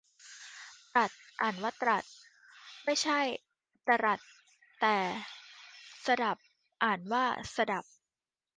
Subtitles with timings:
[0.93, 2.03] ตรัส อ่านว่า ตรัด
[2.85, 3.19] ไม่ใช่
[3.87, 4.19] ตะหรัด
[4.81, 4.95] แต่
[6.05, 6.37] สดับ
[6.83, 7.83] อ่านว่า สะดับ